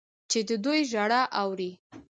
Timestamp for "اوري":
1.41-1.71